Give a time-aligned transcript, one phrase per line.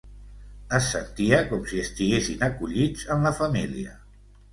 [0.77, 3.95] Es sentia com si estiguessin acollits en la família.